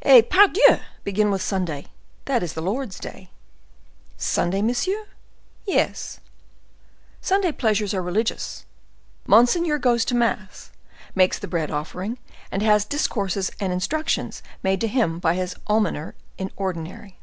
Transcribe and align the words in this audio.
"Eh, 0.00 0.22
pardieux! 0.22 0.80
begin 1.02 1.30
with 1.30 1.42
Sunday; 1.42 1.84
that 2.24 2.42
is 2.42 2.54
the 2.54 2.62
Lord's 2.62 2.98
day." 2.98 3.28
"Sunday, 4.16 4.62
monsieur?" 4.62 5.08
"Yes." 5.66 6.20
"Sunday 7.20 7.52
pleasures 7.52 7.92
are 7.92 8.00
religious: 8.02 8.64
monseigneur 9.26 9.76
goes 9.76 10.06
to 10.06 10.14
mass, 10.14 10.70
makes 11.14 11.38
the 11.38 11.48
bread 11.48 11.70
offering, 11.70 12.16
and 12.50 12.62
has 12.62 12.86
discourses 12.86 13.50
and 13.60 13.74
instructions 13.74 14.42
made 14.62 14.80
to 14.80 14.88
him 14.88 15.18
by 15.18 15.34
his 15.34 15.54
almoner 15.66 16.14
in 16.38 16.50
ordinary. 16.56 17.18